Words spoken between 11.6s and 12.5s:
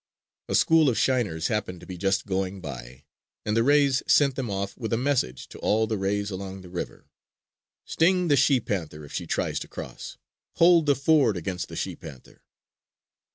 the she panther!"